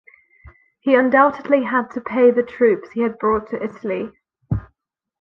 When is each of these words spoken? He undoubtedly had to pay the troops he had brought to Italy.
He 0.79 0.95
undoubtedly 0.95 1.61
had 1.63 1.91
to 1.91 2.01
pay 2.01 2.31
the 2.31 2.41
troops 2.41 2.89
he 2.89 3.01
had 3.01 3.19
brought 3.19 3.51
to 3.51 3.63
Italy. 3.63 4.11